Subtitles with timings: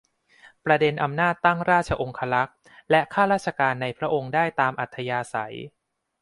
[0.65, 2.55] ประเด็นอำนาจตั้งราชองครักษ์
[2.91, 5.57] และข้าราชการในพระองค์ได้ตามอัธยาศัย